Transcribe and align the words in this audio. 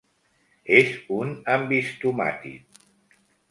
És 0.77 0.89
un 1.17 1.35
ambistomàtid. 1.57 2.83